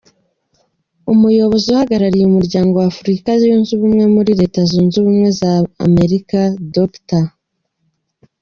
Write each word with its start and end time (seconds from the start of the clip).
Umuyobozi 1.13 1.65
uhagarariye 1.73 2.25
Umuryango 2.27 2.73
wa 2.77 2.87
Afurika 2.91 3.29
Yunze 3.41 3.69
Ubumwe 3.73 4.03
muri 4.15 4.31
Leta 4.39 4.59
Zunze 4.69 4.95
Ubumwe 4.99 5.27
za 5.39 5.51
Amerika, 5.87 6.39
Dr. 6.75 7.23